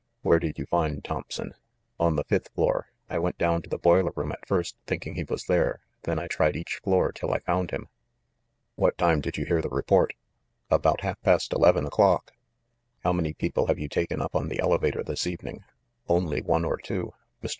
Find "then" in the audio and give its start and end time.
6.05-6.17